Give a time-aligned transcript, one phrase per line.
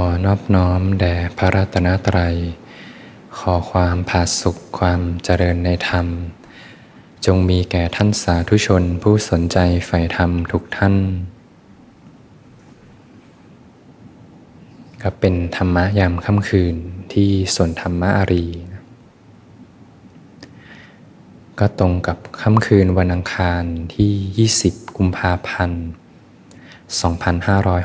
[0.00, 2.36] อนอบน้อมแด่พระรัตนตรัย
[3.38, 6.06] ขอความผาสุขความเจริญในธรรม
[7.26, 10.94] จงมีแก่ท่านสาธุชนผู้สนใจใฝ่ธรรมทุกท่าน
[15.02, 16.76] ก็เป็นธรรมะยามค่ำคืน
[17.12, 18.46] ที่สวนธรรมะอารี
[21.58, 23.62] ก็ตรงกับค่ำคืนวันอังคาร
[23.94, 24.12] ที่
[24.62, 25.82] 20 กุมภาพันธ์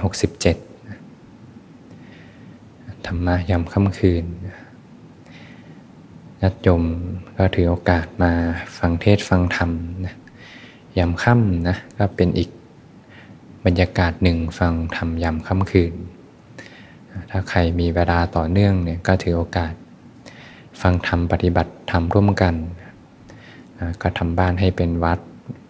[0.02, 0.71] 2567
[3.08, 4.26] ธรรมะยามค่ำคืน
[6.42, 6.84] นัดยม
[7.38, 8.32] ก็ถือโอกาสมา
[8.78, 9.72] ฟังเทศฟังธรรม
[10.06, 10.16] นะ
[10.98, 12.50] ยามค่ำนะก็เป็นอีก
[13.66, 15.94] บรรยากาศหนึ่งฟังธรรมยามค่ำคืน
[17.30, 19.74] ถ้าใครมีเวลาต่อเนื่องเนี่ยก็ถือโอกาส
[20.82, 22.56] ฟังธรรมปฏิบัติธรรมร่วมกัน
[24.02, 25.20] ก็ทำบ้านให้เป็นวัด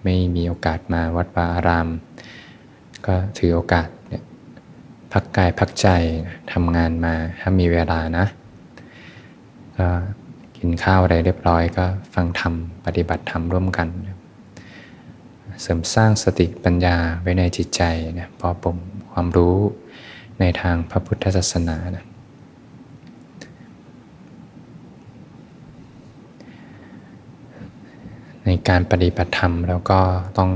[0.03, 1.87] ไม่มีโอกาสมาวัดวาอาราม
[3.05, 3.87] ก็ถือโอกาส
[5.13, 5.87] พักกายพักใจ
[6.51, 8.25] ทำงานมาถ้ามีเวลานะ
[9.77, 9.87] ก็
[10.57, 12.53] กินข้าวอะไรเรียบร้อยก็ฟังธรรม
[12.85, 13.87] ปฏิบัติธรรมร่วมกัน
[15.61, 17.81] เสริมสร้างสติปัญญาไว้ในจิตใจ
[18.19, 18.77] นะพอปม
[19.11, 19.55] ความรู้
[20.39, 22.05] ในทางพระพุทธศาสนานะ
[28.45, 29.99] ในการปฏิบัติธรรมแล้วก็
[30.37, 30.51] ต้อง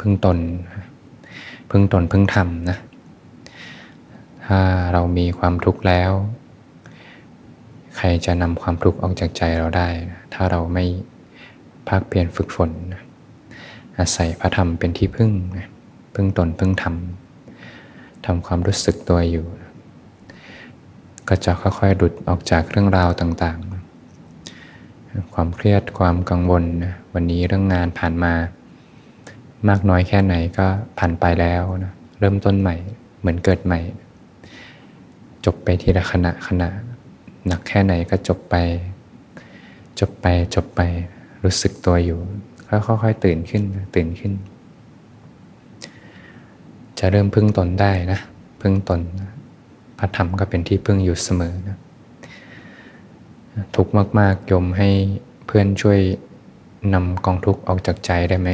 [0.00, 0.38] พึ่งตน
[1.70, 2.78] พึ่งตนพึ่งธรรมนะ
[4.54, 6.12] ถ้าเรามีความทุกข์แล้ว
[7.96, 9.88] ใครจะนำความทุกข์ออกจากใจเราได้
[10.34, 10.84] ถ้าเราไม่
[11.88, 12.70] พักเปลี่ยนฝึกฝน
[13.98, 15.30] อาศัยพระธรรมเป็นที่พึ่ง
[16.14, 16.94] พึ่งตนพึ่งธรรม
[18.26, 19.46] ทำความรู้สึกตัวอยู่
[21.28, 26.64] ก็จะค่อยๆดุดออกจากเรื่องราวต่างๆ ความเครียดความกังวล
[27.14, 28.32] วันนี้เรื่องงานผ่านมา
[29.68, 30.66] มากน้อยแค่ไหนก็
[30.98, 32.76] ผ่านไปแล้วนะเริ่มต้นใหม่
[33.20, 33.80] เหมือนเกิดใหม่
[35.46, 36.68] จบไปทีละขณะขณะ
[37.46, 38.54] หนักแค่ไหนก็จบไป
[40.00, 40.80] จบไปจบไป
[41.44, 42.18] รู้สึกตัวอยู่
[42.86, 43.62] ค่อยๆตื่นขึ้น
[43.94, 44.32] ตื่นขึ้น
[46.98, 48.20] จะเริ่มพึ่งตนได้นะ
[48.60, 49.00] พึ่งตน
[49.98, 51.78] พระธรรมก็เป็นที่พึ่งอยู่เสมอนะ
[53.76, 53.88] ทุก
[54.18, 54.88] มากๆยมให้
[55.46, 56.00] เพื่อนช่วย
[56.94, 58.50] นำกองทุกข์ออกจากใจได้ไหม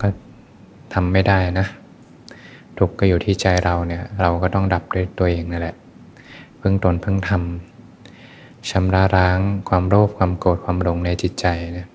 [0.00, 0.06] ก็
[0.94, 1.66] ทำไม่ได้นะ
[2.78, 5.76] ทุกข์ก็อยู่ที่ใจเราเนี่ยเราก็ต้องดับด้วยตัวเองนั่นแหละ
[6.60, 11.46] พึ่งตนพึ่งทำชำระล้างความโลภความโกรธความหลงในจิตใจ
[11.78, 11.86] นะ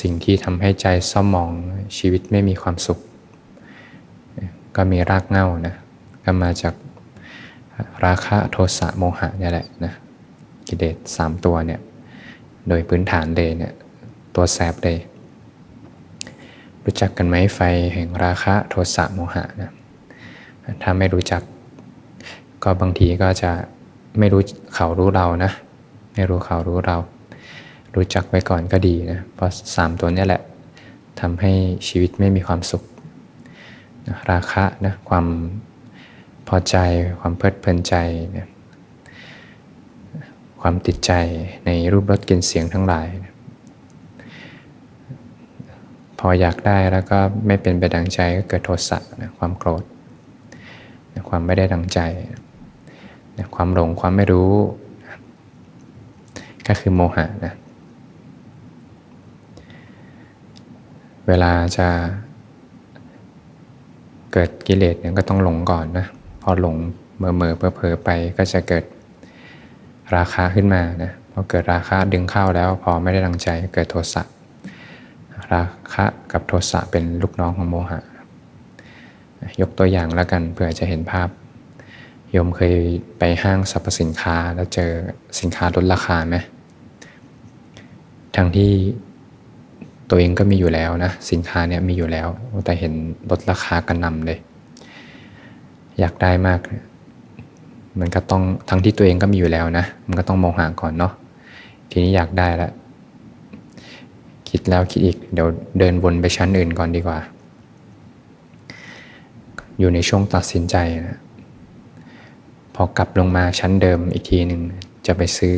[0.00, 1.50] สิ่งที่ทำให้ใจเศร้าหมอง
[1.98, 2.98] ชีวิตไม่มีความสุข
[4.76, 5.74] ก็มีรากเหง้านะ
[6.24, 6.74] ก็มาจาก
[8.04, 9.92] ราคะโทสะโมหะนี่แหละนะ
[10.66, 11.80] กิเลสสามตัวเนี่ย
[12.68, 13.72] โดยพื้นฐานเลยเนี่ย
[14.34, 14.98] ตัวแสบเลย
[16.84, 17.60] รู้จักกันไหมไฟ
[17.94, 19.70] แห่งราคะโทสะโมหะนะ
[20.82, 21.42] ถ้าไม่รู้จัก
[22.62, 23.50] ก็บางทีก็จะ
[24.18, 24.42] ไม่รู้
[24.74, 25.50] เขารู้เรานะ
[26.14, 26.96] ไม่รู้เขารู้เรา
[27.94, 30.42] รู้จักไว้ก่อนก็ดีนะเพราะสามตัวนี้แหละ
[31.20, 31.52] ทำให้
[31.88, 32.82] ชีวิตไม่มีความสุข
[34.08, 35.26] นะราคะนะความ
[36.48, 36.76] พอใจ
[37.20, 37.94] ความเพลิดเพลินใจ
[38.36, 38.48] นะ
[40.60, 41.12] ความติดใจ
[41.66, 43.33] ในรูปรสกลิ่นเสียงทั้งหลายนะ
[46.26, 49.84] ออยากได้แล้วก็ไม่เป็นไปดังใจก็เกิดโทสะนะความโกรธ
[51.14, 52.00] นะความไม่ได้ดังใจ
[53.38, 54.52] นะความหลงความไม่รู้
[55.04, 55.16] นะ
[56.66, 57.54] ก็คือโมหะนะ
[61.28, 61.88] เวลาจะ
[64.32, 66.06] เกิดกิเลสเนี่ยก็ต้องหลงก่อนนะ
[66.42, 66.76] พอหลง
[67.18, 68.84] เมื่อเมื่อเพอไปก็จะเกิด
[70.16, 74.22] ราคาขึ้นมานะพอเกิดราคาดึงเข้าแล้วพอไม่ได้ดังใจเกิดโทสะ
[75.54, 75.62] รา
[75.94, 78.00] คะกับโทสะเป็นลูกน้องของโมหะ
[79.60, 81.28] ยกตัวอย่างแล้วกันเพื่อจะเห็นภาพ
[82.30, 82.74] โยมเคย
[83.18, 84.90] ไปห้างสรรพสินค้าแล้วเจอ
[85.40, 86.36] สินค้าลดราคาไหม
[88.36, 88.72] ทั้งที่
[90.10, 92.28] ตัวเองก็มีอยู่แล้วนะ สินค้าเนี่ยมีอยู่แล้ว
[92.64, 92.92] แต่เห็น
[93.30, 94.38] ลดราคากันนำเลย
[95.98, 96.60] อยากได้มาก
[98.00, 101.12] มันก็ต้องทั้งที่ตัวเองก็มีอยู่แล้วนะ มันก็ต้องมองหาก่อนเนาะ
[101.90, 102.72] ทีนี้อยากได้แล้ว
[104.56, 105.48] คิดแล้วคิดอีก เดี๋ยว
[105.78, 107.18] เดินวนไปชั้นอื่นก่อนดีกว่า
[109.78, 110.76] อยู่ในช่วงตัดสินใจ
[111.08, 111.18] นะ
[112.74, 114.60] พอกลับลงมาชั้นเดิมอีกทีหนึ่ง
[115.06, 115.54] จะไปซื้อ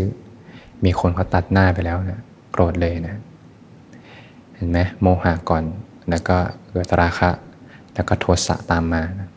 [0.84, 2.20] มีคนเขาตัดหน้าไปแล้วนะ
[2.52, 3.16] โกรธเลยนะ
[4.54, 5.64] เห็นไหมโมหะก่อน
[6.10, 6.36] แล้วก็
[6.70, 7.30] เกิดราคะ
[7.94, 9.28] แล้วก็โทสะตามมานะ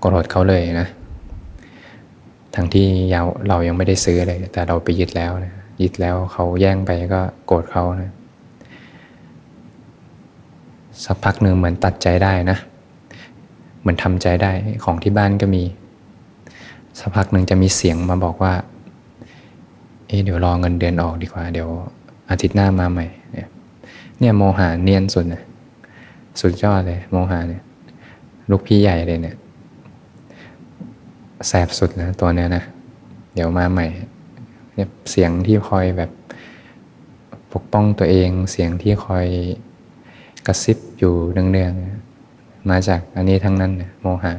[0.00, 0.88] โกรธเขาเลยนะ
[2.54, 2.86] ทั้งที่
[3.48, 8.12] เรายังไม่ได้ซื้อเลย แต่เราไปยึดแล้วนะ ยึดแล้วเขาแย่งไปก็โกรธเขานะ
[11.04, 12.58] สักพักหนึ่งเหมือนตัดใจได้นะ
[13.80, 14.50] เหมือนทำใจได้
[14.84, 15.62] ของที่บ้านก็มี
[16.98, 18.54] สักพักหนึ่งจะมีเสียงมาบอกว่า
[20.06, 21.68] เอ๊เดี๋ยวรอเงินเดือนออกดีกว่า เดี๋ยว
[22.30, 23.48] อาทิตย์หน้ามาใหม่ เนี่ย
[24.18, 25.42] เนี่ยโมหะเนียนสุดนะ
[26.40, 27.62] สุดยอดเลย โมหะเนี่ย
[28.50, 29.36] ลูกพี่ใหญ่เลยเนี่ย
[31.48, 32.62] แสบสุดนะตัวเนี้ยนะ
[33.34, 33.86] เดี๋ยวมาใหม่
[35.10, 36.10] เสียงที่คอยแบบ
[37.52, 39.26] ปกป้องตัวเองเสียงที่คอย
[40.46, 44.34] กระซิบอยู่เนืองๆมาจากอันนี้ทั้งนั้นโมหะ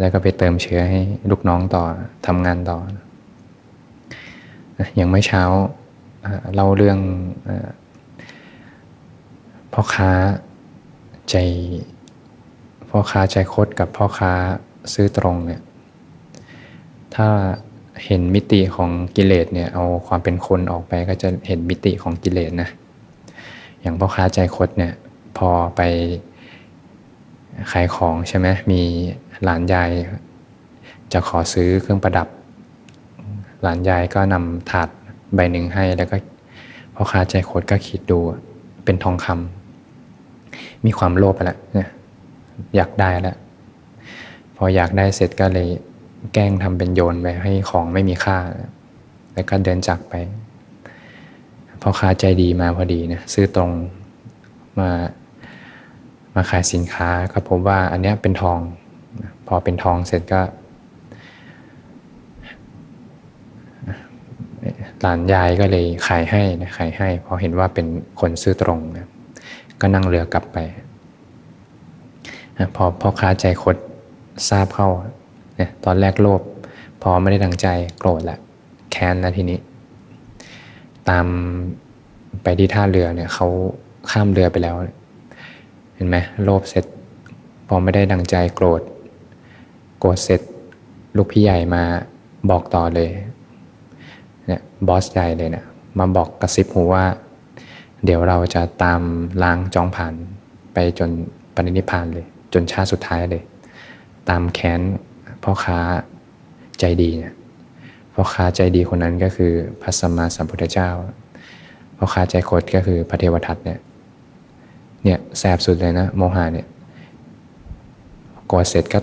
[0.00, 1.82] แล้วก็ไปเติมเชื้อให้ลูกน้องต่อ
[2.26, 2.78] ทำงานต่อ
[4.94, 5.42] อย่างเมื่อเช้า
[6.54, 6.98] เล่าเรื่อง
[9.72, 10.10] พ่อค้า
[11.30, 11.36] ใจ
[12.90, 14.32] พ่อค้าใจคดกับพ่อค้า
[14.92, 15.62] ซื้อตรงเนี่ย
[17.14, 17.28] ถ้า
[18.04, 22.68] เห็นมิติของกิเลสเนี่ยเอาความเป็นคนออกไปก็จะเห็นมิติของกิเลสนะ
[23.80, 24.92] อย่างพ่อค้าใจคดเนี่ย
[25.36, 25.80] พอไป
[27.72, 28.82] ขายของใช่ไหมมี
[29.44, 29.90] หลานยาย
[31.12, 32.28] จะขอซื้อเครื่องประดับ
[33.62, 34.88] หลานยายก็นำถาด
[35.34, 36.16] ใบหนึ่งให้แล้วก็
[36.94, 38.18] พ่อค้าใจคตรก็คิดดู
[38.84, 41.88] เป็นทองคำมีความโลภไปแล้วเนี่ย
[42.76, 43.36] อยากได้แล้ว
[44.56, 45.68] พออยากได้เสร็จก็เลย
[46.32, 48.38] แกล้งทำเป็นโยนไปให้ของไม่มีค่า
[49.34, 50.14] แล้วก็เดินจากไป
[51.80, 53.70] พ่อค้าใจดีมาพอดีนะซื้อตรง
[54.78, 54.90] มา
[56.34, 58.58] มาขายสินค้าก็พบว่าอันนี้เป็นทอง
[59.46, 60.40] พอเป็นทองเสร็จก็
[65.00, 67.86] หลานยายก็เลยขายให้นะขายให้เพอเห็นว่าเป็น
[68.20, 69.06] คนซื้อตรงนะ
[69.80, 70.58] ก็นั่งเรือกลับไป
[72.74, 73.76] พอพ่อค้าใจคด
[74.48, 74.88] ทราบเข้า
[75.58, 76.40] นี่ยตอนแรกโลภ
[77.02, 77.66] พอไม่ได้ดังใจ
[77.98, 78.38] โกรธละ
[78.90, 79.58] แค้นแล้วทีนี้
[81.08, 81.26] ตาม
[82.42, 83.46] ไปที่ท่าเรือเนี่ยเขา
[84.10, 84.76] ข้ามเรือไปแล้ว
[85.94, 86.84] เห็นไหมโลภเสร็จ
[87.68, 88.82] พอไม่ได้ดังใจโกรธ
[89.98, 90.40] โกรธเสร็จ
[91.16, 91.82] ลูกพี่ใหญ่มา
[92.50, 93.10] บอกต่อเลย
[94.46, 95.66] เนี่ยบอสใหญ่เลยเนะี่ย
[95.98, 97.04] มาบอกกระซิบหูว่า
[98.04, 99.02] เดี๋ยวเราจะตาม
[99.42, 100.14] ล้างจองผ่าน
[100.74, 101.10] ไปจน
[101.54, 103.42] ปณินิพานเลย จนชาติสุดท้ายเลย
[104.28, 104.80] ตามแค้น
[105.44, 105.78] พ่อค้า
[106.80, 107.34] ใจดีเนี่ย
[108.14, 109.52] พ่อค้าใจดีคนนั้นก็คือ
[109.82, 110.90] พระสัมมาสัมพุทธเจ้า
[111.96, 113.78] พ่อค้าใจโคตก็คือพระเทวทัตเนี่ย
[115.04, 116.66] เนี่ยแสบสุดเลยนะโมหะเนี่ย
[118.50, 118.98] กดเสร็จก็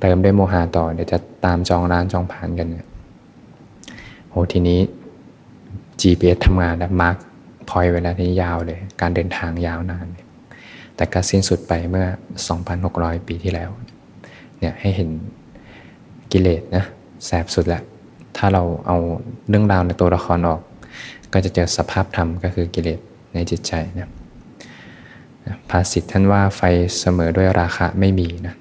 [0.00, 2.86] เติมด้วยโมหะต่อเดี๋ยวจะตามจองร้านจองผ่านกันเนี่ย
[4.28, 4.80] โหทีนี้
[6.00, 7.16] GPS ทำงานแล้วมาร์ก
[7.68, 10.06] พอยเวลาที่ยาวเลย การเดินทางยาวนาน
[10.96, 12.06] แต่ก็สิ้นสุดไปเมื่อ
[12.66, 13.70] 2,600 ปีที่แล้ว
[14.58, 15.10] เนี่ยให้เห็น
[16.36, 16.84] กิเลสนะ
[17.26, 17.82] แสบสุดแหละ
[18.36, 18.96] ถ้าเราเอา
[19.48, 20.60] เรื่องราวในตัวละครออก
[21.32, 23.00] ก็จะเจอสภาพธรรมก็คือกิเลส
[23.34, 24.08] ในจิตใจนะ
[25.70, 26.60] ภาษิตท่านว่าไฟ
[27.00, 28.54] เสมอด้วยราคะไม่มีนะ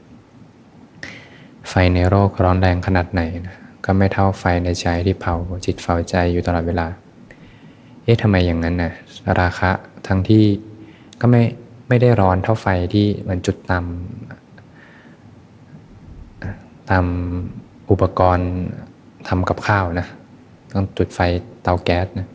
[1.69, 3.55] ไฟในโรคร้อนแรงขนาดไหนนะ
[3.85, 5.35] ก็ไม่เท่าไฟในใจที่เผา
[5.65, 6.87] จิตเฝ้าใจอยู่ตลอดเวลา
[8.03, 8.91] เอ๊ะทำไมอย่างนั้นนะ
[9.39, 9.71] ราคะ
[10.07, 10.43] ทั้งที่
[11.21, 11.43] ก็ไม่
[11.87, 13.89] ไม่ได้ร้อนเท่าไฟที่มันจุดต่ำ
[16.89, 17.05] ตาม
[17.91, 18.49] อุปกรณ์
[19.27, 20.07] ทำกับข้าวนะ
[20.73, 21.19] ต้องจุดไฟ
[21.63, 22.27] เตาแก๊สนะ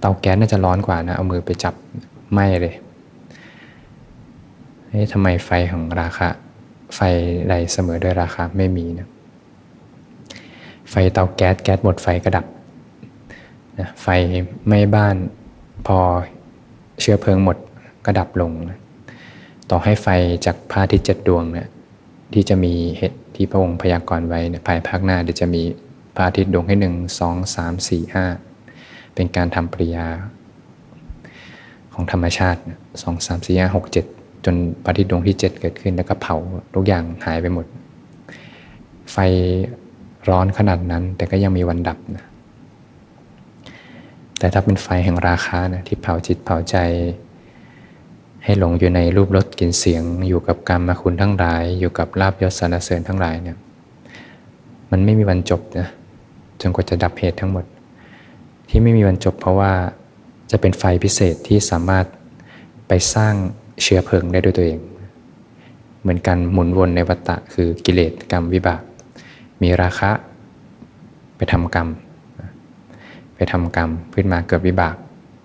[0.00, 1.74] เตาแก๊สน่าจะร้อนกว่านะเอามือไปจับ
[2.32, 2.74] ไหม้เลย
[4.88, 6.28] เอ๊ะทำไมไฟของราคา
[6.94, 7.00] ไฟ
[7.48, 9.08] ใดเสมอด้วยราคาไม่มีนะ
[10.90, 12.46] ไฟเตาแก๊สแก๊สหมดไฟก็ดับ
[13.78, 14.06] นะไฟ
[14.66, 15.16] ไหม้บ้าน
[15.86, 15.98] พอ
[17.00, 17.56] เชื้อเพลิงหมด
[18.04, 18.78] ก็ดับลงนะ
[19.70, 20.08] ต่อให้ไฟ
[20.46, 21.68] จากพระอาทิตย์เจ็ดดวงเนะี่ย
[22.32, 25.62] ที่จะมีเหตุ ที่พระองค์พยากรณ์ไว้เนี่ยภายภาคหน้าเดี๋ยวจะมี
[26.14, 28.24] พระอาทิตย์ดวงให้หนึ่งสองสามสี่ห้า
[29.14, 30.06] เป็นการทำปริยา
[31.94, 32.60] ของธรรมชาติ
[33.02, 34.04] สองสามสี่ห้าหกเจ็ด
[34.44, 36.36] จนพระอาทิตย์ดวงที่เจ็ดเกิดขึ้นแล้วก็เผา
[36.74, 37.66] ทุกอย่างหายไปหมด
[39.12, 39.16] ไฟ
[40.28, 42.24] ร้อนขนาดนั้น แต่ก็ยังมีวันดับนะ
[44.38, 46.76] แต่ถ้าเป็นไฟแห่งราคานะที่เผาจิตเผาใจ
[48.44, 53.56] ให้หลงอยู่ในรูปรสกลิ่นเสียง อยู่กับกรรมคุณทั้งหลาย อยู่กับลาบยศสรรเสริญทั้งหลายเนี่ย
[54.90, 55.88] มันไม่มีวันจบนะ
[56.60, 57.64] จนกว่าจะดับเหตุทั้งหมด
[58.68, 59.72] ที่ไม่มีวันจบ เพราะว่า
[60.50, 62.06] จะเป็นไฟพิเศษที่สามารถ
[62.88, 63.34] ไปสร้าง
[63.82, 64.78] เชื้อเพลิงได้ด้วยตัวเอง
[66.00, 68.82] เหมือนกันหมุนวนในวัฏฏะคือกิเลสกรรมวิบาก
[69.62, 70.10] มีราคะ
[71.36, 71.88] ไปทำกรรม
[73.34, 74.96] ไปทำกรรมขึ้นมาเกิดวิบาก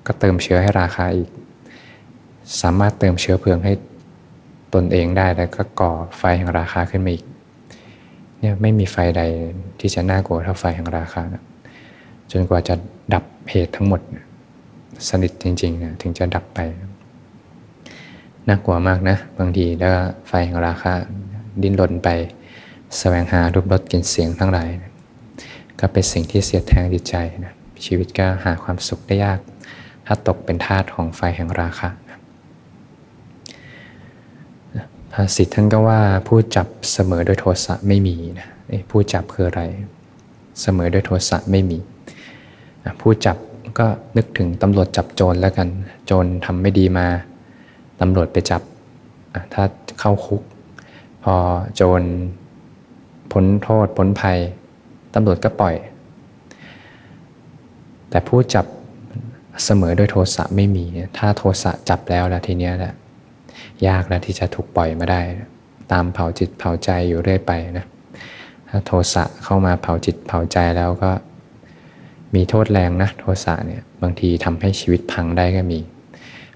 [0.06, 1.30] ก็เติมเชื้อให้ราคาอีก
[2.62, 3.74] สามารถเติมเชื้อเพลิงให้
[4.74, 7.24] ตนเองได้แล้วก็ก่อไฟแห่งราคาขึ้นมาอีก
[8.40, 9.22] เนี่ยไม่มีไฟใด
[9.80, 11.44] ที่จะน่ากลัวเท่าไฟแห่งราคานะ
[12.32, 12.76] จนกว่าจะ
[13.14, 14.02] ดับเหตุทั้งหมด
[15.10, 16.60] สนิทจริงๆนะถึงจะดับไป
[18.48, 19.92] น่ากลัวมากนะ บางทีแล้ว
[20.28, 20.94] ไฟแห่งราคะ
[21.62, 24.70] ดิ้นรนไปสแสวงหารูปรสกลิ่นเสียงทั้งหลาย
[25.80, 27.16] ก็เป็นสิ่งที่เสียดแทงจิตใจ
[27.46, 27.54] นะ
[27.86, 29.40] ชีวิตก็หาความสุขได้ยาก
[30.06, 31.90] ถ้าตกเป็นทาสของไฟแห่งราคะ
[35.14, 38.48] ภาษิตท่านก็ว่าผู้จับเสมอด้วยโทสะไม่มีนะ
[38.92, 39.62] ผู้จับคืออะไร
[40.62, 41.78] เสมอด้วยโทสะไม่มี
[43.02, 43.38] ผู้จับ
[43.80, 43.88] ก็
[44.18, 45.68] นึกถึงตำรวจจับโจรแล้วกัน
[46.06, 47.08] โจรทำไม่ดีมา
[48.02, 48.62] ตำรวจไปจับ
[49.54, 49.64] ถ้า
[50.00, 50.42] เข้าคุก
[51.24, 51.36] พอ
[51.76, 52.02] โจร
[53.32, 54.40] พ้นโทษพ้นภัย
[55.14, 55.76] ตำรวจก็ปล่อย
[58.10, 58.66] แต่ผู้จับ
[59.66, 60.86] เสมอด้วยโทสะไม่มี
[61.18, 62.94] ถ้าโทสะจับแล้วแล้วทีเนี้ยแหละ
[63.88, 65.22] ยากแล้วที่จะถูกปล่อยมาได้
[65.92, 67.86] ตามเผาจิตเผาใจอยู่เรื่อยไปนะ
[68.70, 71.12] ถ้าโทสะเข้ามาเผาจิตเผาใจแล้วก็
[72.36, 75.80] มีโทษแรงนะโทสะเนี่ยบางทีทำให้ชีวิตพังได้ก็มี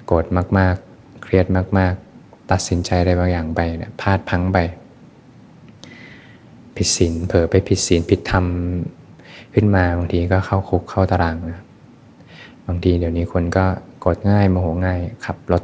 [0.06, 0.26] โกรธ
[0.58, 1.46] มากๆ เครียด
[1.78, 4.58] มากๆ ตัดสินใจอะไรบางอย่างไปเนี่ยพลาดพังไป
[6.76, 8.46] ผิดศีลเผลอไปผิดศีลผิดธรรม
[9.54, 11.62] ขึ้นมาบางทีก็เข้าคุกเข้าตารางนะ
[12.68, 13.66] บางทีเดี๋ยวนี้คนก็
[14.06, 15.64] กดง่ายโมโหง่ายขับรถ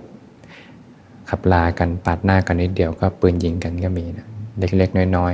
[1.29, 4.27] ขับลากันปาดหน้ากันนิดเดียวก็ปืนยิงกันก็มีนะ
[4.59, 5.33] เล็กๆ น้อย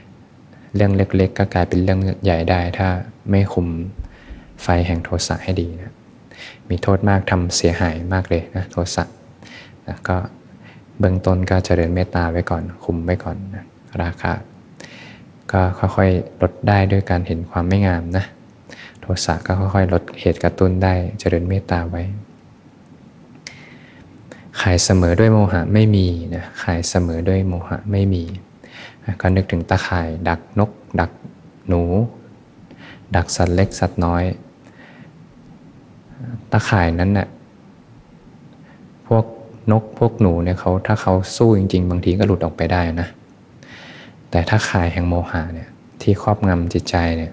[0.00, 2.88] ๆ เรื่องเล็กๆ ก็กลายเป็นเรื่องใหญ่ได้ ถ้า
[3.30, 3.68] ไม่คุม
[4.62, 5.92] ไฟแห่งโทสะให้ดีนะ
[6.68, 9.04] มีโทษมากทำเสียหายมากเลยนะโทสะ
[9.86, 10.16] นะก็
[10.98, 13.64] เบื้องต้นก็เจริญเมตตาไว้ก่อน คุมไว้ก่อนนะ
[14.02, 14.32] ราคา
[15.52, 18.24] ก็ค่อยๆลดได้ด้วยการเห็นความไม่งามนะ
[19.00, 22.02] โทสะก็ค่อยๆลดเหตุกระตุ้นได้เจริญเมตตาไว้
[24.60, 28.22] ขายเสมอด้วยโมหะไม่มีนะขายเสมอด้วยโมหะไม่มี
[29.20, 31.10] ก็นึกถึงตาข่าย ดักนก ดัก
[31.68, 31.82] หนู
[33.16, 34.24] ดักสัตว์เล็กสัตว์น้อย
[36.52, 37.28] ตาข่ายนั้นนะ่ะ
[39.06, 39.24] พวก
[39.70, 43.08] นกพวกหนูเนี่ยเขาถ้าเขาสู้จริง ๆ บางทีก็หลุดออกไปได้นะ
[44.30, 45.68] แต่ถ้าข่ายแห่งโมหะเนี่ย
[46.02, 47.32] ที่ครอบงำจิตใจเนี่ย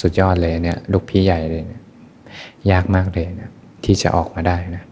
[0.00, 1.82] สุดยอดเลยเนี่ยลูกพี่ใหญ่เลยเนี่ย
[2.70, 3.50] ยากมากเลยนะ
[3.84, 4.82] ที่จะออกมาได้นะ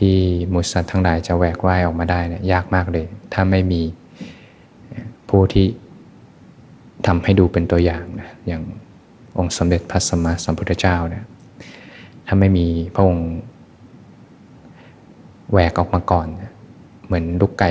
[0.00, 0.16] ที่
[0.52, 3.82] มุสัตว์ทั้งหลายจะแหวกว่ายออกมาได้เนี่ยยากมากเลย ถ้าไม่มี
[5.28, 5.66] ผู้ที่
[7.06, 8.62] ทำให้ดูเป็นตัวอย่างนะอย่าง
[9.38, 11.24] องค์สมเด็จพระสัมมาสัมพุทธเจ้าเนี่ย
[12.26, 13.30] ถ้าไม่มีพระองค์
[15.52, 16.26] แหวกออกมาก่อน
[17.06, 17.70] เหมือนลูกไก่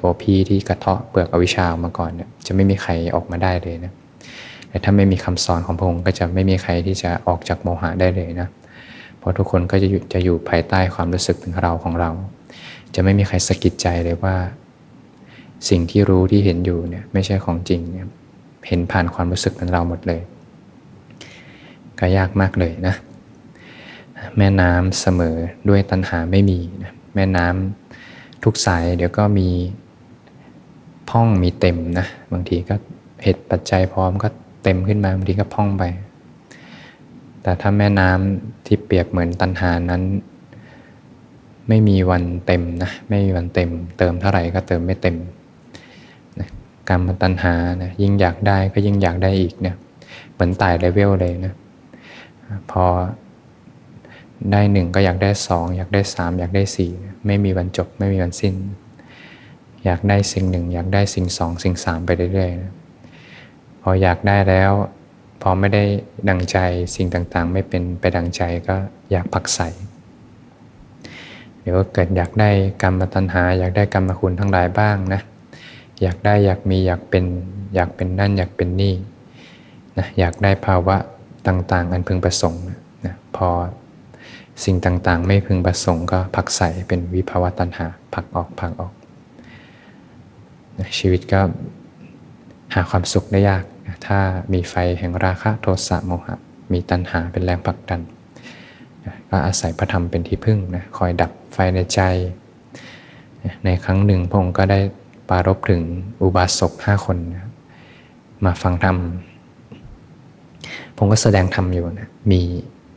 [0.00, 3.92] ตัวพี่ที่กระเทาะเปลือกอวิชชามาก่อนเนี่ยจะไม่มีใครออกมาได้เลยนะ
[4.68, 8.48] แต่ถ้าไม่มีคำสอนของพระองค์ก็จะไม่มีใครที่จะออกจากโมหะได้เลยนะ
[9.24, 12.10] ราะทุกคนก็จะจะอยู่ภายใต้ความรู้สึกเป็นเราของเรา
[12.94, 14.36] จะไม่มีใครสะกิดใจเลยว่า
[15.68, 18.06] สิ่งที่รู้ที่เห็นอยู่เนี่ยไม่ใช่ของจริงเนี่ย
[18.68, 20.20] เห็นผ่านความรู้สึกเป็นเราหมดเลย
[21.98, 22.94] ก็ยากมากเลยนะ
[24.38, 25.36] แม่น้ำเสมอ
[25.68, 29.48] ด้วยตัณหาไม่มีนะแม่น้ำทุกสายเดี๋ยวก็มี
[31.10, 32.74] พ่องมีเต็มนะบางทีก็
[33.22, 34.28] เหตุปัจจัยพร้อมก็
[34.62, 35.82] เต็มขึ้นมาบางทีก็พ่องไป
[37.44, 40.02] แต่ถ้าแม่น้ำที่เปียกเหมือนตันหานั้น
[41.68, 45.16] ไม่มีวันเต็มนะไม่มีวันเต็ม เติมเท่าไหร่ก็เติมไม่เต็ม
[46.40, 46.48] นะ
[46.88, 49.76] การมตันหานะยิ่งอยากได้ก็ยิ่งอยากได้อีกเนี่ย
[50.32, 51.54] เหมือนไต่เลเวลเลยนะ
[52.70, 52.84] พอ
[54.52, 56.90] ได้หนึ่งก็อยากได้สองอยากได้สามอยากได้สี่
[57.26, 58.54] ไม่มีวันจบไม่มีวันสิ้น
[59.84, 62.72] อยากได้สิ่งหนึ่งอยากได้สิ่งสองสิ่งสามไปเรื่อยๆนะ
[63.82, 64.72] พออยากได้แล้ว
[65.42, 65.84] พอไม่ได้
[66.28, 66.58] ดังใจ
[66.94, 68.76] สิ่งต่างๆ ไม่เป็นไปดังใจก็
[69.10, 69.68] อยากผักใส่
[71.60, 72.50] เดี๋ยวเกิดอยากได้
[72.82, 75.20] กรรมตัณหา อยากได้กรรมคุณทั้งหลายบ้างนะ
[76.02, 77.24] อยากได้อยากมีอยากเป็น
[77.74, 78.94] อยากเป็นนั่นอยากเป็นนี่
[79.98, 80.96] นะอยากได้ภาวะ
[81.46, 82.62] ต่างๆ อันพึงประสงค์
[83.06, 83.48] นะพอ
[84.64, 88.92] สิ่งต่างๆ ไม่พึงประสงค์ก็ผักใส่เป็นวิภาวะตัณหาผักออกผักออก
[90.78, 91.40] นะชีวิตก็
[92.74, 93.64] หาความสุขได้ยาก
[94.06, 94.18] ถ้า
[94.52, 96.34] มีไฟแห่งราคะโทสะโมหะ
[96.72, 98.00] มีตัณหาเป็นแรงผลักดัน
[99.30, 102.00] ก็อาศัยพระธรรมเป็นที่พึ่งนะคอยดับไฟในใจ
[103.64, 104.80] ในครั้งหนึ่งพระองค์ก็ได้
[105.28, 105.82] ปารบถึง
[106.22, 107.50] อุบาสกห้าคนนะ
[108.44, 108.96] มาฟังธรรม
[110.96, 112.40] พงก็แสดงธรรมอยู่นะมี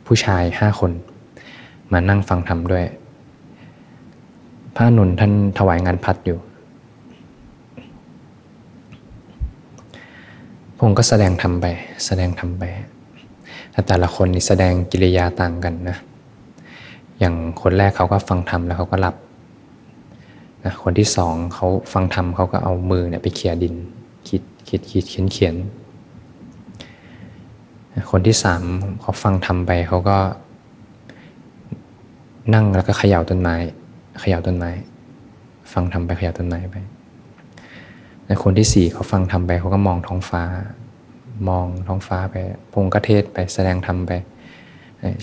[0.05, 0.91] ผู้ชายห้าคน
[1.91, 2.85] มานั่งฟังธรรมด้วย
[4.75, 6.37] พระนุนท่านถวายงานพัดอยู่
[10.77, 11.65] พงก็แสดงทำไป
[12.05, 12.63] แสดงทำไป
[13.87, 15.97] แต่ละคนนี่แสดงกิริยาต่างกันนะ
[17.19, 19.15] อย่างคนแรกเขาก็ฟังธรรมแล้วเขาก็หลับ
[20.63, 23.75] นะคนที่สองเขาฟังธรรมเขาก็เอามือเนี่ยไปเขี่ยดิน
[24.27, 25.55] คิดคิดคิดเขียนเขียน
[28.11, 28.63] คนที่สาม
[29.01, 30.17] เขาฟังธรรมไปเขาก็
[32.53, 33.55] นั่งแล้วก็เขย่าต้นไม้
[34.19, 34.69] เขย่าต้นไม้
[35.73, 36.75] ฟังทำไปเขย่าต้นไม้ไป
[38.27, 40.43] ในคนที่สี่เขาฟังทำไปเขาก็มองท้องฟ้า
[41.49, 42.35] มองท้องฟ้าไป
[42.73, 44.11] พงกเทศไปแสดงธรรมไป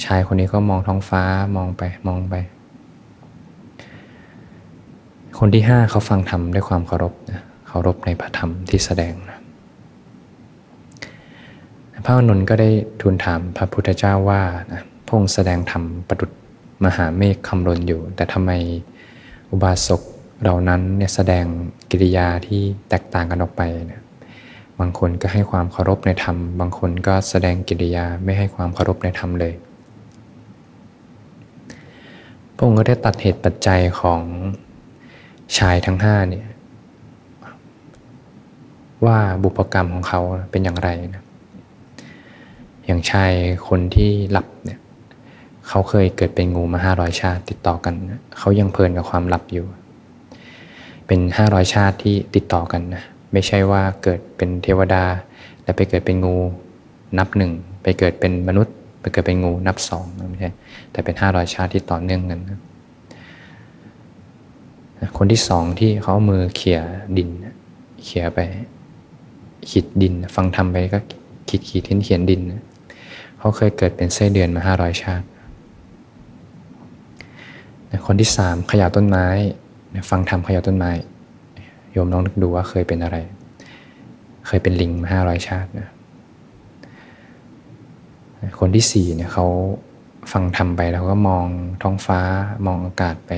[0.04, 1.23] ชายคนนี้ก็มองท้องฟ้า
[1.56, 2.34] มองไปมองไป
[5.38, 9.38] คนที่ห้าเขาฟังธรรมด้วยความเคารพนะเคารพในพระธรรมที่แสดงนะ
[12.04, 12.70] พระอนุนก็ได้
[13.00, 14.42] ทูลถามพระพุทธเจ้าว่า
[14.73, 16.30] นะพงแสดงธรรมประดุษ
[16.84, 18.50] มหาเมฆคำรนอยู่ แต่ทำไม
[19.50, 20.02] อุบาสก
[20.45, 21.45] เหล่านั้นเนี่ยแสดง
[21.91, 24.03] กิริยาที่แตกต่างกันออกไปนะ
[24.81, 29.55] บางคนก็ให้ความเคารพในธรรม บางคนก็แสดงกิริยาไม่ให้ความเคารพในธรรมเลย
[32.55, 34.21] พระองค์ก็ได้ตัดเหตุปัจจัยของ
[35.59, 36.47] ชายทั้งห้าเนี่ย
[39.07, 40.21] ว่าบุพกรรมของเขา
[40.51, 41.23] เป็นอย่างไรนะ
[42.87, 43.33] อย่างชาย
[43.69, 44.79] คนที่หลับเนี่ย
[45.69, 47.95] เขาเคยเกิดเป็นงูมาห้าร้อยชาติติดต่อกัน
[48.39, 49.67] เขายังเพลินกับความหลับอยู่
[51.06, 55.04] เป็นห้าร้อยชาติที่ติดต่อกันนะไม่ใช่ว่าเกิดเป็นเทวดา
[55.62, 56.37] แล้วไปเกิดเป็นงู
[57.18, 60.50] นับหนึ่งไปเกิดเป็นมนุษย์ไปเกิดเป็นงูนับสองไม่ใช่
[60.92, 62.61] แต่เป็นห้าร้อยชาติที่ต่อเนื่องกันนะ
[65.16, 66.80] คนที่สองที่เขามือเขี่ย
[67.16, 67.28] ดิน
[68.04, 68.38] เขี่ยไป
[69.70, 70.99] ขีดดิน ฟังทำไปก็
[71.49, 72.40] ขีดขีดเขียนเขียนดิน
[73.38, 75.26] เขาเคยเกิดเป็นไส้เดือนมาห้าร้อยชาติ
[78.06, 79.26] คนที่สามขยะต้นไม้
[80.11, 80.91] ฟังทำขยะต้นไม้
[81.93, 83.17] โยมลองนึกดูว่าเคยเป็นอะไร
[84.47, 85.89] เคยเป็นลิงมาห้าร้อยชาตินะ
[88.59, 89.47] คนที่สี่เนี่ยเขา
[90.33, 91.47] ฟังทำไปแล้วก็มอง
[91.83, 92.21] ท้องฟ้า
[92.67, 93.33] มองอากาศไป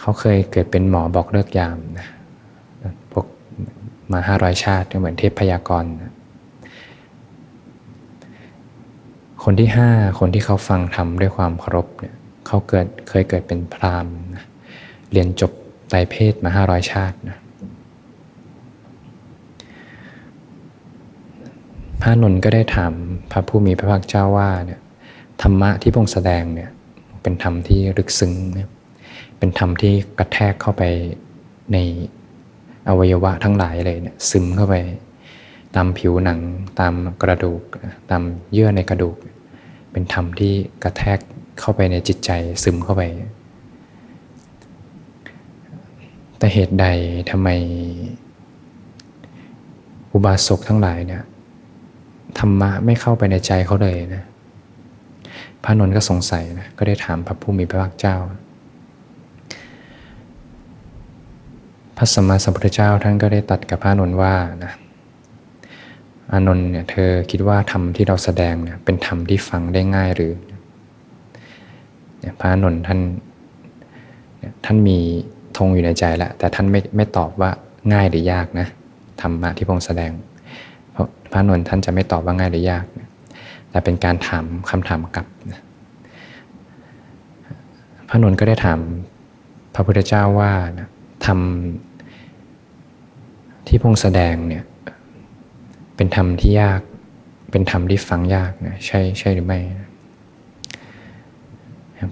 [0.00, 2.06] เขาเคยเกิดเป็นหมอบอกเลิกยามนะ
[3.12, 3.26] พวก
[4.12, 5.90] มาห้าร้อยชาติเหมือนเทพพยากรณ์
[9.44, 9.88] คนที่ห้า
[10.18, 12.16] คนที่เขาฟังทำด้วยความเคารพเนี่ย
[12.48, 14.14] เขาเกิดเคยเกิดเป็นพราหมณ์
[15.12, 15.52] เรียนจบ
[15.90, 17.38] ไตเพศมาห้าร้อยชาตินะ
[22.00, 22.92] พระนนท์ก็ได้ถาม
[23.30, 24.80] พระผู้มีพระภาคเจ้าว่าเนี่ย
[25.42, 26.70] ธรรมะที่พงแสดงเนี่ย
[27.22, 28.68] เป็นธรรมที่ลึกซึ้งเนี่ย
[29.38, 30.82] เป็นธรรมที่กระแทกเข้าไป
[31.72, 31.76] ใน
[32.88, 34.74] อวัยวะทั้งหลายเลยเนี่ยซึมเข้าไป
[35.76, 36.40] ตามผิวหนัง
[36.80, 37.62] ตามกระดูก
[38.10, 39.16] ตามเยื่อในกระดูก
[39.92, 41.18] เป็นธรรมที่กระแทก
[41.60, 42.30] เข้าไปในจิตใจ
[42.62, 43.02] ซึมเข้าไป
[46.38, 46.86] แต่เหตุใด
[47.30, 47.48] ทำไม
[50.12, 51.22] อุบาสกทั้งหลายเนี่ย
[52.38, 54.24] ธรรมะไม่เข้าไปในใจเขาเลยนะ
[55.64, 58.16] พระนนท์ก็สงสัยนะก็ได้ถามพระผู้มีพระภาคเจ้า
[61.96, 64.72] พระสัมมาสัมพุทธเจ้าท่านก็ได้ตัดกับพระนนท์ว่านะ
[66.32, 70.32] อานนท์เนี่ยเธอคิดว่าธรรมที่เราแสดงเนี่ยเป็นธรรมที่ฟังได้ง่ายหรือ
[72.38, 73.00] พระนนท์ท่าน
[74.64, 74.98] ท่านมี
[75.56, 77.50] ธงอยู่ในใจแล้วแต่ท่านไม่ไม่ตอบว่า
[77.92, 78.66] ง่ายหรือยากนะ
[79.20, 80.12] ธรรมะที่พงแสดง
[80.92, 82.84] เพราะพระนนท์ท่านจะไม่ตอบว่าง่ายหรือยาก
[83.70, 85.26] แต่เป็นการถามคำถามกลับ
[88.08, 88.78] พระนนท์ก็ได้ถาม
[89.74, 90.88] พระพุทธเจ้าว่านะ
[91.26, 91.38] ธรรม
[93.66, 94.64] ที่พงแสดงเนี่ย
[95.96, 96.80] เป็นธรรมที่ยาก
[97.50, 99.58] เป็นธรรมที่ฟังยากนะใช่ใช่หรือไม่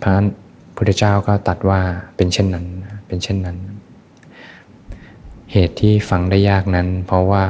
[0.02, 0.14] พระ
[0.76, 1.80] พุทธเจ้าก็ตัดว่า
[2.16, 2.66] เป็นเช่นนั้น
[3.06, 3.56] เป็นเช่นนั้น
[5.52, 7.44] เหตุที่ฟังได้ยากนั้น เพราะว่า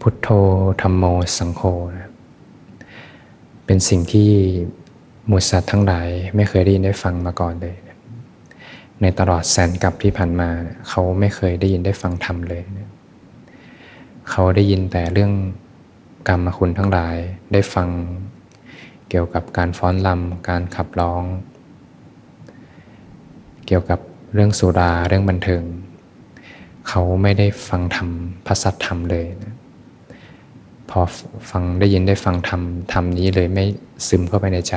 [0.00, 0.28] พุทโธ
[0.80, 1.04] ธรรมโม
[1.38, 1.62] สังโฆ
[3.66, 4.30] เป็นสิ่งที่
[5.30, 7.76] มุสัตว์ทั้งหลายไม่เคยได้ยินได้ฟังมาก่อนเลย
[9.00, 10.50] ในตลอดแสนกับที่ผ่านมา
[10.88, 12.62] เขาไม่เคยได้ยินได้ฟังธรรมเลย
[14.30, 15.32] เขาได้ยินแต่เรื่อง
[16.28, 17.16] กรรมคุณทั้งหลาย
[17.52, 17.88] ได้ฟัง
[19.08, 21.22] เกี่ยวกับการฟ้อนลำการขับร้อง
[23.66, 24.00] เกี่ยวกับ
[24.34, 25.62] เรื่องสุราเรื่องบันเทิง
[26.88, 28.08] เขาไม่ได้ฟังธรรม
[28.46, 29.54] พระสัทธรรมเลยนะ
[30.90, 31.00] พอ
[31.50, 33.64] ฟังได้ยินได้ฟังธรรมธรรมนี้เลยไม่
[34.08, 34.74] ซึมเข้าไปในใจ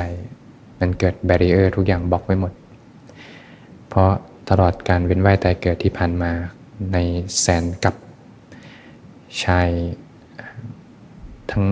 [0.80, 2.52] มันเกิดแบรีเออร์ทุกอย่างบล็อกไว้หมด
[3.88, 4.10] เพราะ
[4.50, 6.32] ตลอดการเว้นว่ายตายเกิดที่ผ่านมา
[6.92, 6.98] ใน
[7.40, 7.94] แสนกับ
[9.42, 9.68] ชาย
[11.50, 11.64] ทั้ง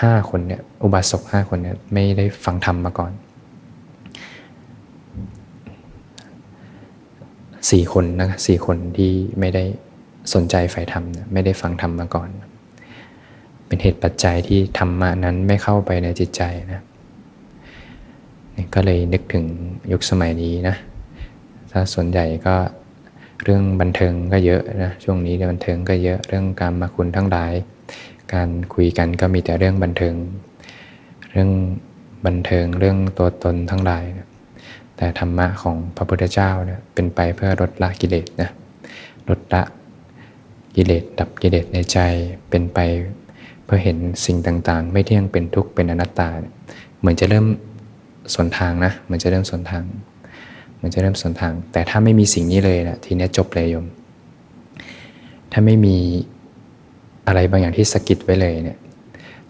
[0.00, 3.12] ห้าคนเนี่ยอุบาสกห้าคนเนี่ยไม่ได้ฟังธรรมมาก่อน
[7.70, 9.64] สี่คนนะสี่คนที่ไม่ได้
[10.34, 12.28] สนใจฝ่ายธรรมไม่ได้ฟังธรรมมาก่อน
[13.66, 16.80] เป็นเหตุปัจจัยที่ธรรมะนั้นไม่เข้าไปในจิตใจนะ
[18.74, 19.44] ก็เลยนึกถึง
[19.92, 20.76] ยุคสมัยนี้นะ
[21.72, 22.56] ถ้าส่วนใหญ่ก็
[23.44, 27.52] เรื่องบันเทิงก็เยอะนะช่วงนี้เรื่องบันเทิงก็เยอะเรื่องการมาคุณทั้งหลาย
[28.34, 30.14] การคุยกันก็มีแต่เรื่องบันเทิง
[31.32, 31.50] เรื่อง
[32.26, 34.04] บันเทิงเรื่องตัวตนทั้งหลาย
[34.96, 38.50] แต่ธรรมะของพระพุทธเจ้าเนี่ยเป็นไปเพื่อลดละกิเลสนะ
[39.28, 39.62] ลดละ
[40.76, 41.98] กิเลสดับกิเลสในใจ
[42.50, 42.78] เป็นไป
[43.64, 46.28] เพื่อเห็นสิ่งต่างๆ ไม่เที่ยงเป็นทุกข์เป็นอนัตตา
[46.98, 47.46] เหมือนจะเริ่ม
[48.34, 49.84] สวนทางนะเหมือนจะเริ่มสวนทาง
[50.76, 53.86] เหมือนจะเริ่มสวนทาง แต่ถ้าไม่มีสิ่งนี้เลยนะทีนี้จบเลยโยม
[55.52, 55.96] ถ้าไม่มี
[57.28, 58.78] อะไรบางอย่างที่สกิดไว้เลยเนี่ย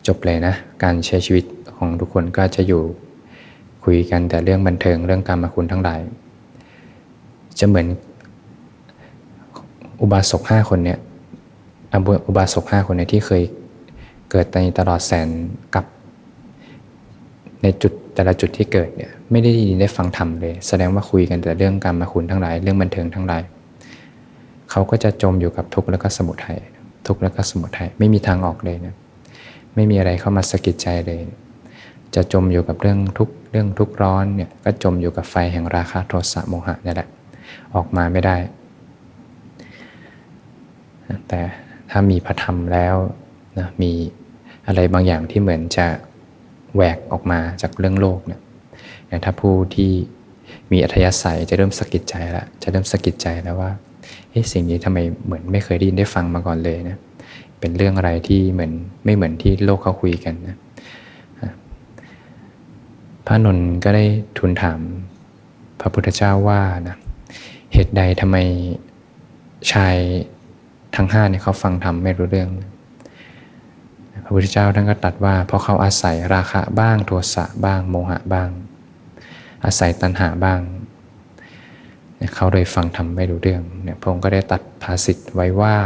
[0.07, 1.45] จบเลยนะ การใช้ชีวิต
[1.77, 2.83] ของทุกคนก็จะอยู่
[3.85, 6.01] คุยกันแต่เรื่องบันเทิงเรื่องการมาคุณทั้งหลาย
[7.59, 7.87] จะเหมือน
[10.01, 10.99] อุบาสกห้าคนเนี่ย
[12.27, 13.43] อุบาสกห้าคนเนี่ยที่เคย
[14.31, 15.29] เกิดในตลอดแสน
[15.75, 15.85] กับ
[17.62, 23.43] ในจุดแต่ละจุดที่เกิดเนี่ยไม่ได้ยินได้ฟังธรรมเลย แสดงว่าคุยกันแต่เรื่องการมาคุณทั้งหลาย เรื่องบันเทิงทั้งหลาย
[24.71, 26.59] เขาก็จะจมอยู่กับทุกข์แล้วก็สมุทัย
[27.09, 28.94] ทุกข์แล้วก็สมุทัยไม่มีทางออกเลยนะ
[29.75, 31.21] ไม่มีอะไรเข้ามาสะกิดใจเลย
[32.14, 37.09] จะจมอยู่กับเรื่องทุกเรื่องทุกร้อนเนี่ยก็จมอยู่กับไฟแห่งราคะโทสะโมหะนี่แหละ
[37.75, 38.37] ออกมาไม่ได้
[41.29, 41.40] แต่
[41.90, 42.97] ถ้ามีพระธรรมแล้ว
[43.59, 43.92] นะมี
[44.66, 45.87] อะไรบางอย่างที่เหมือนจะ
[46.75, 48.40] แหวกออกมาจากเรื่องโลกเนี่ย
[49.25, 49.92] ถ้าผู้ที่
[50.73, 53.71] มีอัธยาศัยจะเริ่มสะกิดใจแล้วจะเริ่มสะกิดใจแล้วว่า
[54.38, 56.96] เฮ้สิ่งนี้ทำไมเหมือนไม่เคยได้ยินได้ฟังมาก่อนเลยนะ
[57.61, 58.72] เป็นเรื่องอะไรที่เหมือน
[59.05, 60.57] ไม่เหมือนที่โลกเขาคุยกันนะ
[63.27, 64.05] พระนนท์ก็ได้
[64.38, 64.81] ทูลถาม
[65.81, 66.96] พระพุทธเจ้าว่านะ
[67.72, 68.37] เหตุใดทำไม
[69.72, 69.96] ชาย
[70.96, 72.51] ทั้งห้าเนี่ยเขาฟังธรรมไม่รู้เรื่อง
[74.24, 78.48] พระพุทธเจ้าท่านก็ตัดว่า เพราะเขาอาศัยราคะบ้างโทสะบ้างโมหะบ้าง
[79.64, 80.61] อาศัยตัณหาบ้าง
[82.35, 85.77] เขาเลยฟังธรรมไม่รู้เรื่องเนี่ยพระองค์ก็ได้ตัดภาษิตไว้ว่า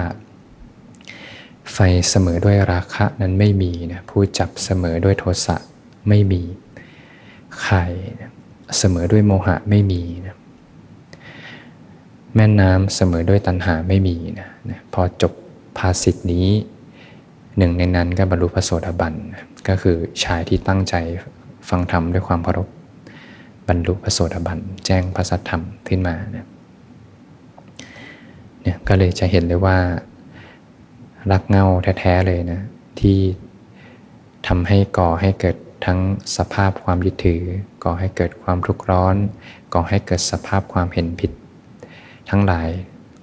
[1.72, 1.78] ไฟ
[2.10, 5.56] เสมอด้วยราคะนั้นไม่มีนะผู้จับเสมอด้วยโทสะ
[6.08, 6.42] ไม่มี
[7.62, 7.84] ไข่
[8.78, 10.36] เสมอด้วยโมหะไม่มีนะ
[12.34, 15.32] แม่น้ำเสมอด้วยตัณหาไม่มีนะนะพอจบ
[15.78, 16.48] ภาษิตนี้
[17.58, 20.94] หนึ่งในนั้นก็บรรลุพระโสดาบันนะก็คือชายที่ตั้งใจ
[21.68, 22.68] ฟังธรรมด้วยความเคารพ
[23.68, 26.46] บรรลุพระโสดาบันแจ้งพระสัทธรรมขึ้นมาเนี่ย
[28.62, 29.78] เนี่ยก็เลยจะเห็นเลยว่า
[31.32, 31.64] รักเงา
[31.98, 32.60] แท้ๆเลยนะ
[33.00, 33.18] ที่
[34.46, 35.98] ทำให้ก่อให้เกิดทั้ง
[36.36, 37.42] สภาพความยึดถือ
[37.84, 39.16] ก่อให้เกิดความทุกข์ร้อน
[39.74, 41.30] ก่อให้เกิดสภาพความเห็นผิด
[42.30, 42.68] ทั้งหลาย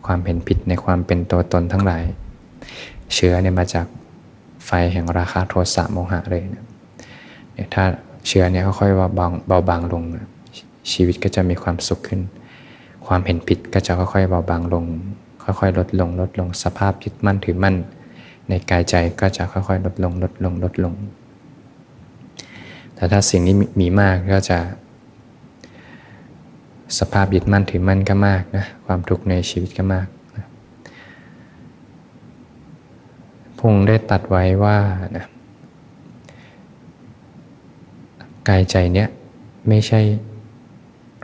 [0.06, 2.04] ความเห็นผิดในความเป็นตัวตนทั้งหลาย
[3.14, 3.88] เชื้อเนี่ยมาจาก
[4.66, 6.66] ไฟแห่งราคาโทสะโมหะเลยนะ
[7.74, 7.84] ถ้า
[8.28, 10.04] เชื้อเนี่ยค่อยๆเบาบางเบาบางลง
[10.92, 12.22] ชีวิตก็จะมีความสุขขึ้น
[13.08, 14.86] ความเห็นผิดก็จะค่อยๆเบาบางลง
[15.44, 17.76] ค่อยๆลดลงลดลงสภาพยึดมั่นถือมั่น
[18.50, 20.94] ในกายใจก็จะค่อยๆลดลงลดลงลดลง
[22.96, 24.60] แต่ถ้าสิ่งนี้มีมากก็จะ
[27.00, 30.46] สภาพยึดมั่นถือมั่นก็มากนะความทุกข์ในชีวิตก็มากนะ
[33.60, 34.78] พงได้ตัดไว้ว่า
[35.18, 35.26] นะ
[38.50, 39.08] กายใจเนี้ย
[39.70, 40.02] ไม่ใช่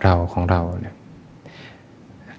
[0.03, 0.95] เราของเราเนี่ย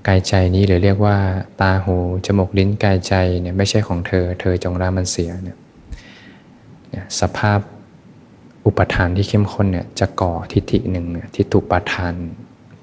[0.06, 1.16] กายใจนี้หรือเรียกว่า
[1.60, 5.58] ตาหูจมูกลิ้นกายใจเนี่ยไม่ใช่ของเธอ เธอจงละมันเสียเนี่ย
[7.20, 7.60] สภาพ
[8.66, 12.14] อุปทานที่เข้มข้นเนี่ยจะก่อทิฏฐิหนึ่งที่ถูกปทาน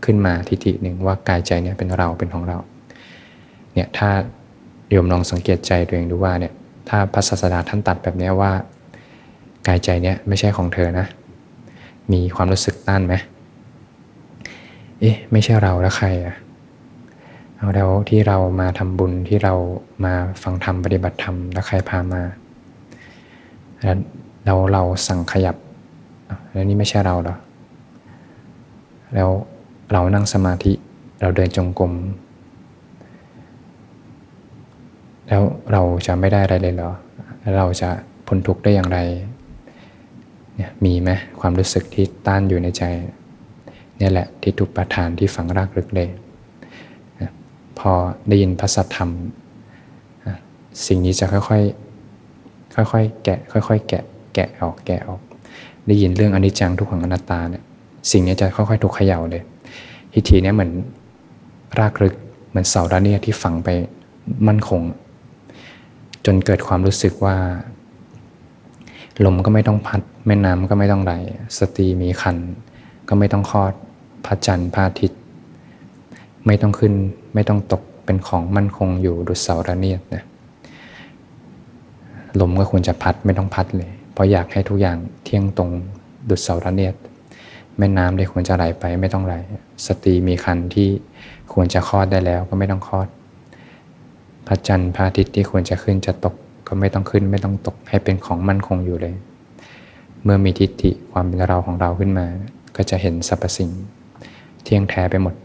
[0.06, 2.58] ขึ้นมาทิฏฐิหนึ่งว่ากายใจเนี่ยเป็นเราเป็นของเรา
[3.74, 4.10] เนี่ยถ้า
[4.90, 6.54] โยมลองสังเกตใจตัวเองดูว่าเนี่ย
[6.90, 8.52] ถ้าพระศาสดาท่านตัดแบบนี้ว่า
[9.68, 11.08] กายใจเนี่ยไม่ใช่ของเธอนะ
[12.12, 13.14] มีความรู้สึกต้านไหม
[15.00, 16.36] เอ๊ะไม่ใช่เราแล้วใครอะ
[17.58, 19.54] เอาแล้วที่เรามาทำบุญที่เรา
[20.06, 20.14] มา
[20.44, 22.22] ฟังธรรมปฏิบัติธรรมแล้วใครพามา
[23.82, 23.96] แล้ว
[24.46, 25.56] เราเราสั่งขยับ
[26.52, 27.36] แล้วนี่ไม่ใช่เราหรอ
[29.16, 29.30] แล้ว
[29.92, 30.74] เรานั่งสมาธิ
[31.22, 31.94] เราเดินจงกรม
[35.28, 36.92] แล้วเราจะไม่ได้อะไรเลยเหรอ
[37.42, 37.90] แล้วเราจะ
[38.28, 39.00] พ้นทุกข์ได้อย่างไร
[40.56, 42.84] เนี่ยมีไหมความรู้สึกที่ต้านอยู่ในใจ
[44.00, 46.10] นี่แหละที่ถูกประทานที่ฝังรากลึกเลย
[47.80, 47.92] พอ
[48.28, 49.10] ได้ยินพระสัทธรรม
[50.88, 55.22] สิ่งนี้จะค่อยๆค่อยๆแกะค่อยๆแกะแกะออกแกะออก
[55.88, 57.64] ได้ยินเรื่องอนิจจังทุกขังอนัตตาเนี่ย
[58.12, 59.44] สิ่งนี้จะค่อยๆถูกเขย่าเลย
[60.14, 60.72] ทิฏฐินี้เหมือน
[61.80, 62.16] รากลึก
[62.50, 63.70] เหมือนเสาด้านนี้ที่ฝังไป
[64.48, 64.82] มั่นคง
[66.26, 67.36] จนเกิดความรู้สึกว่า
[69.26, 71.14] ลมก็ไม่ต้องพัด แม่น้ำก็ไม่ต้องไหล
[71.58, 72.38] สตรีมีคัน
[73.10, 73.74] ก็ไม่ต้องคลอด
[74.26, 75.20] พระจันทร์พระอาทิตย์
[76.46, 76.94] ไม่ต้องขึ้น
[77.34, 80.24] ไม่ต้องตกเป็นของมั่นคงอยู่ดุจเสาระเนียดนะ
[82.40, 85.70] ลมก็ควรจะพัดไม่ต้องพัดเลย เพราะอยากให้ทุกอย่างเที่ยงตรง
[86.30, 86.96] ดุจเสาระเนียด
[87.78, 89.34] แม่น้ำที่ควรจะไหลไปไม่ต้องไหล
[89.88, 90.90] สตรีมีคันที่
[91.54, 93.08] ควรจะคลอดได้แล้วก็ไม่ต้องคลอด
[94.48, 96.36] พระจันทร์พระอาทิตย์ที่ควรจะขึ้นจะตก
[96.74, 99.16] ก็ไม่ต้องขึ้นไม่ต้องตกให้เป็นของมั่นคงอยู่เลย
[100.24, 102.26] เมื่อมีทิฏฐิความเป็นเราของเราขึ้นมา
[102.76, 103.70] ก็จะเห็นสรรพสิ่ง
[104.64, 105.36] เที่ยงแท้ไปหมด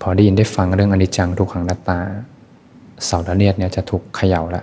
[0.00, 1.98] พอได้ยินได้ฟังเรื่องอนิจจังทุกขังนัตตา
[3.04, 4.62] เสาละเนียดเนี่ยจะถูกเขย่าละ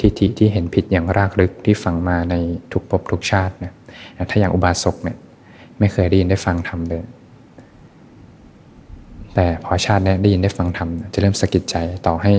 [0.00, 2.34] ทิฏฐิที่เห็นผิดอย่างรากลึกที่ฝังมาใน
[2.72, 3.72] ทุกภพทุกชาตินี่ย
[4.30, 5.16] ถ้าอย่างอุบาสกเนี่ย
[5.78, 7.02] ไม่เคยได้ยินได้ฟังธรรมเลย
[9.34, 11.76] แต่พอชาตินี้ได้ยินได้ฟังธรรมจะเริ่มสะกิดใจ
[12.06, 12.32] ต่อให้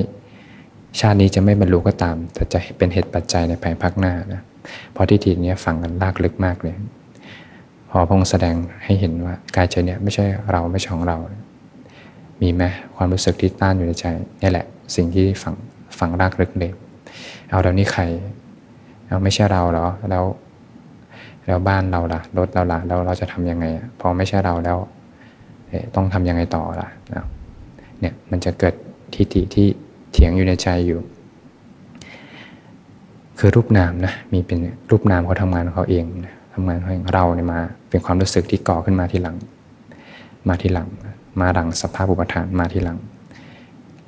[0.99, 4.41] ชาตินี้จะไม่บรรลุก็ตาม แต่จะเป็นเหตุปัจจัยในภายภาคหน้านะ
[4.93, 6.75] เพราะทิฏฐินี้ฝังกันลากลึกมากเลย
[7.89, 11.17] พอพงแสดงให้เห็นว่ากายใจเนี่ยไม่ใช่เราไม่ใช่ของเรา
[12.41, 12.63] มีไหม
[12.95, 14.05] ความรู้สึกที่ต้านอยู่ในใจ
[14.41, 15.55] นี่แหละ สิ่งที่ฝัง
[15.99, 16.71] ฝังรากลึกเลย
[17.49, 18.03] เอาแล้วนี่ใคร
[19.07, 20.23] เอาไม่ใช่เราเหรอแล้ว
[21.45, 23.65] แล้วบ้านเราล่ะรถเราล่ะแล้วเราจะทํำยังไง
[23.99, 24.77] พอไม่ใช่เราแล้ว
[25.95, 28.73] ต้องทํำยังไงต่อล่ะเนี่ยมันจะเกิด
[29.13, 29.67] ทิฏฐิที่
[30.11, 30.99] เถียงอยู่ในใจอยู่
[33.39, 39.35] คือรูปนามนะมีเป็นรูปนามเขาทำงานของเขาเองนะทำงานของเราเนี่ยมา เป็นความรู้สึกที่ก่อขึ้นมาทีหลัง
[40.47, 40.87] มาทีหลัง
[41.39, 42.97] มาหลังสภาพอุปทานมาทีหลัง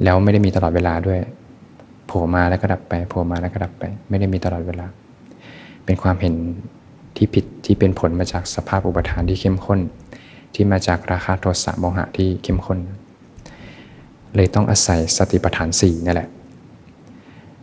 [0.03, 1.19] แล้วไม่ได้มีตลอดเวลาด้วย
[2.09, 4.85] ผล่มาแล้วก็ดับไปโผล่มาแล้วก็ดับไป ไม่ได้มีตลอดเวลา
[5.85, 6.35] เป็นความเห็น
[7.15, 9.79] ที่ผิดที่เป็นผลมาจากสภาพอุปทานที่เข้มข้น
[10.55, 12.79] ที่มาจากราคะโทสะโมหะที่เข้มข้น
[14.35, 16.29] เลยต้องอาศัยสติปัฏฐานสี่นี่แหละ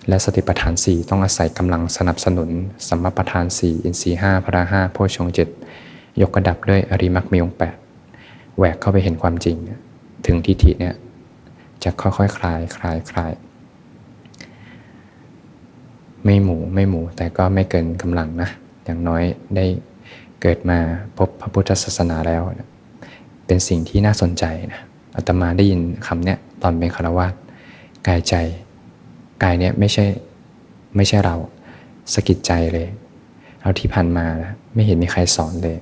[0.09, 2.51] และสติปัฏฐานสี่ต้องอาศัยกำลังสนับสนุน
[2.89, 5.49] สัมมาปัฏฐานสี่อินทรีห้าพระห้าโพชงเจ็ด
[6.21, 7.77] ยกกระดับด้วยอริมักมีองแปด
[8.57, 9.57] แหวกเข้าไปเห็นความจริง
[10.27, 10.95] ถึงทิฏฐิเนี่ย
[11.85, 13.33] จะค่อยๆคคลายคลายคลาย
[16.25, 18.49] ไม่หมูไม่หมูแต่ก็ไม่เกินกำลังนะ
[18.85, 19.23] อย่างน้อย
[19.57, 19.67] ได้
[20.41, 20.79] เกิดมา
[21.19, 22.43] พบพระพุทธศาสนาแล้ว
[23.47, 24.83] เป็นสิ่งที่น่าสนใจนะ
[25.17, 27.27] อาตมาได้ยินคำเนี้ยตอนเป็นคารวะ
[28.07, 28.35] กายใจ
[29.43, 30.05] กายเนี้ยไม่ใช่
[30.97, 31.37] ไม่ใช่เรา
[32.15, 32.89] สกิดใจเลย
[33.61, 35.77] เราที่ผ่านมานะไม่เห็นมีใครสอนเลย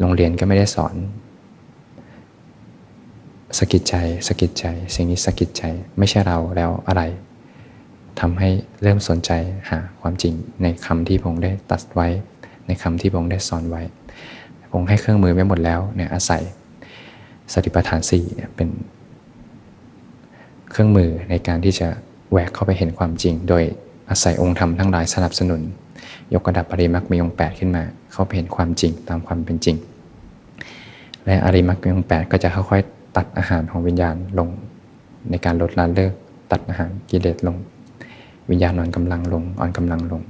[0.00, 0.94] โรงเรียนก็ไม่ได้สอน
[3.58, 3.94] สกิดใจ
[4.28, 5.62] สกิดใจ สิ่งนี้สกิดใจ
[5.98, 7.02] ไม่ใช่เราแล้วอะไร
[8.20, 8.50] ทำให้
[8.82, 9.30] เริ่มสนใจ
[9.70, 12.08] หาความจริงในคำที่พงได้ตัดไว้
[12.66, 13.82] ในคำที่พงได้สอนไว้
[14.72, 16.42] พงให้เครื่องมือไว้หมดแล้วเนี่ยอาศัย
[17.52, 18.68] สติปัฏฐานสี่เนี่ยเป็น
[20.70, 21.88] เครื่องมือในการที่จะ
[22.30, 23.62] แหวกเข้าไปเห็นความจริง โดย
[24.10, 25.60] อาศัยองค์ธรรมทั้งหลายสนับสนุน
[26.34, 27.82] ยกระดับอริมักมีองค์แปดขึ้นมา
[28.12, 29.76] เข้าไปเห็นความจริงตามความเป็นจริง
[31.24, 34.48] และอริมักมีองค์แปดก็จะค่อยๆตัดอาหารของวิญญาณลง
[35.30, 36.12] ในการลดละเลิก
[36.52, 37.56] ตัดอาหารกิเลสลง
[38.50, 40.22] วิญญาณอ่อนกำลังลงอ่อนกำลังลง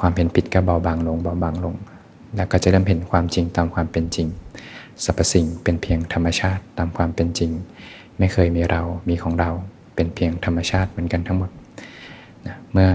[0.00, 1.74] ความเห็นผิดก็เบาบางลงเบาบางลง
[2.36, 4.26] แล้วก็จะเริ่มเห็นความจริงตามความเป็นจริง
[5.04, 7.50] สรรพสิ่งเป็นเพียงธรรมชาติตามความเป็นจริง
[8.18, 9.50] ไม่เคยมีเรา มีของเรา
[9.94, 11.50] เป็นเพียงธรรมชาติเหมือนกันทั้งหมด
[12.46, 12.88] นะเมื่อ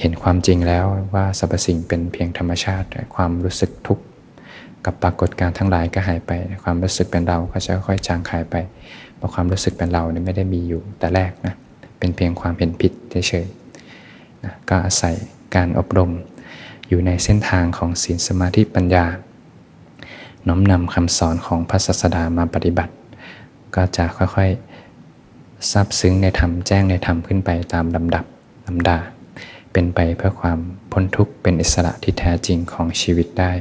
[0.00, 4.04] เห็นความจริงแล้วว่าสรรพสิ่งเป็นเพียงธรรมชาติ ความรู้สึกทุกข์
[4.84, 6.32] กับปรากฏการทั้งหลายก็หายไป
[6.64, 8.56] ความรู้สึกเป็นเราก็จะค่อยจางหายไป
[9.16, 11.54] เพราะความรู้สึกเป็นเราเนี่ยไม่ได้มีอยู่แต่แรกนะ
[11.98, 15.14] เป็นเพียงความเห็นผิดเฉยๆนะก็อาศัย
[15.54, 16.10] การอบรม
[16.88, 19.04] อยู่ในเส้นทางของศีลสมาธิปัญญา
[20.48, 22.92] น้อมนำคำสอนของพระศาสดามาปฏิบัติ
[23.74, 28.24] ก็จะค่อยๆซับซึ้งในธรรมแจ้งในธรรมขึ้นไปตามลำดับ
[28.66, 28.98] ลำดา
[29.72, 30.58] เป็นไปเพื่อความ
[30.92, 33.52] พ้นทุกข์เป็นอิสระที่แท้จริงของชีวิตได้